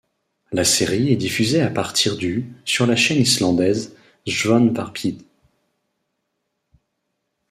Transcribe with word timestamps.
La 0.51 0.63
série 0.63 1.11
est 1.11 1.15
diffusée 1.15 1.61
à 1.61 1.69
partir 1.69 2.17
du 2.17 2.51
sur 2.65 2.87
la 2.87 2.95
chaîne 2.95 3.21
islandaise 3.21 3.95
Sjónvarpið. 4.27 5.21